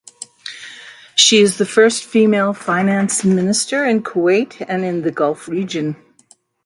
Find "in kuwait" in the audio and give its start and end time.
3.85-4.65